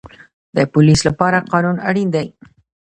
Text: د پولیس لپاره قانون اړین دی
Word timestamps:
د 0.55 0.57
پولیس 0.73 0.99
لپاره 1.09 1.45
قانون 1.51 1.77
اړین 1.89 2.07
دی 2.15 2.27